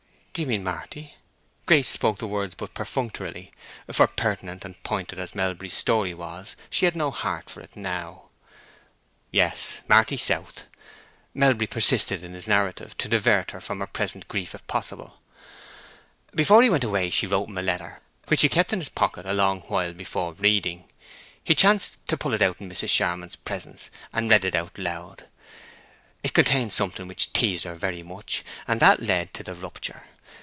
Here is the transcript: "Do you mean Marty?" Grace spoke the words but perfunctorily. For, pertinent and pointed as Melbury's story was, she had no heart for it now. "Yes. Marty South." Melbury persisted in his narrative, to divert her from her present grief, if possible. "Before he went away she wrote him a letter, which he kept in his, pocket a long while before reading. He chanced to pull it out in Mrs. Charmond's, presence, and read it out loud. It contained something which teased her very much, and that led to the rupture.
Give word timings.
"Do 0.33 0.41
you 0.43 0.47
mean 0.47 0.63
Marty?" 0.63 1.15
Grace 1.65 1.89
spoke 1.89 2.17
the 2.19 2.25
words 2.25 2.55
but 2.55 2.73
perfunctorily. 2.73 3.51
For, 3.91 4.07
pertinent 4.07 4.63
and 4.63 4.81
pointed 4.81 5.19
as 5.19 5.35
Melbury's 5.35 5.73
story 5.73 6.13
was, 6.13 6.55
she 6.69 6.85
had 6.85 6.95
no 6.95 7.11
heart 7.11 7.49
for 7.49 7.59
it 7.59 7.75
now. 7.75 8.29
"Yes. 9.29 9.81
Marty 9.89 10.15
South." 10.15 10.63
Melbury 11.33 11.67
persisted 11.67 12.23
in 12.23 12.31
his 12.33 12.47
narrative, 12.47 12.97
to 12.99 13.09
divert 13.09 13.51
her 13.51 13.59
from 13.59 13.81
her 13.81 13.87
present 13.87 14.29
grief, 14.29 14.55
if 14.55 14.65
possible. 14.67 15.19
"Before 16.33 16.63
he 16.63 16.69
went 16.69 16.85
away 16.85 17.09
she 17.09 17.27
wrote 17.27 17.49
him 17.49 17.57
a 17.57 17.61
letter, 17.61 17.99
which 18.27 18.41
he 18.41 18.47
kept 18.47 18.71
in 18.71 18.79
his, 18.79 18.87
pocket 18.89 19.25
a 19.25 19.33
long 19.33 19.59
while 19.63 19.91
before 19.93 20.31
reading. 20.35 20.89
He 21.43 21.55
chanced 21.55 21.97
to 22.07 22.15
pull 22.15 22.33
it 22.33 22.41
out 22.41 22.61
in 22.61 22.69
Mrs. 22.69 22.87
Charmond's, 22.87 23.35
presence, 23.35 23.89
and 24.13 24.29
read 24.29 24.45
it 24.45 24.55
out 24.55 24.77
loud. 24.77 25.25
It 26.23 26.33
contained 26.33 26.71
something 26.71 27.05
which 27.09 27.33
teased 27.33 27.65
her 27.65 27.75
very 27.75 28.01
much, 28.01 28.45
and 28.65 28.79
that 28.79 29.01
led 29.03 29.33
to 29.33 29.43
the 29.43 29.53
rupture. 29.55 30.03